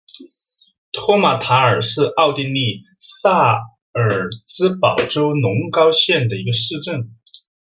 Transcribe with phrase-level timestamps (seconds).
[0.91, 3.51] 托马塔尔是奥地利萨
[3.93, 7.11] 尔茨堡州隆高县的一个市镇。